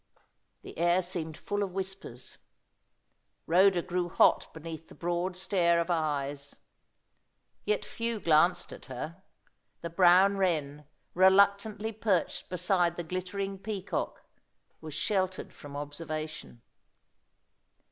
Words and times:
The 0.63 0.79
air 0.79 0.99
seemed 1.03 1.37
full 1.37 1.61
of 1.61 1.73
whispers. 1.75 2.39
Rhoda 3.45 3.83
grew 3.83 4.09
hot 4.09 4.51
beneath 4.51 4.87
the 4.87 4.95
broad 4.95 5.37
stare 5.37 5.79
of 5.79 5.91
eyes. 5.91 6.55
Yet 7.65 7.85
few 7.85 8.19
glanced 8.19 8.73
at 8.73 8.85
her; 8.85 9.21
the 9.81 9.91
brown 9.91 10.37
wren, 10.37 10.87
reluctantly 11.13 11.91
perched 11.91 12.49
beside 12.49 12.95
the 12.97 13.03
glittering 13.03 13.59
peacock, 13.59 14.23
was 14.81 14.95
sheltered 14.95 15.53
from 15.53 15.75
observation. 15.77 16.63